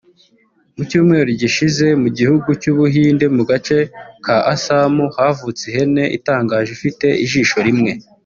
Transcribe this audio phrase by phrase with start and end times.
[0.75, 3.77] Mu cyumweru gishize mu gihugu cy’u Buhinde mu gace
[4.25, 7.91] ka Assam havutse ihene itangaje ifite ijisho rimwe